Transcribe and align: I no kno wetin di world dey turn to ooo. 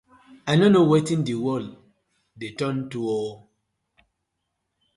I 0.49 0.53
no 0.59 0.65
kno 0.69 0.81
wetin 0.89 1.21
di 1.27 1.33
world 1.43 1.69
dey 2.39 2.51
turn 2.59 2.77
to 2.91 2.99
ooo. 3.13 3.33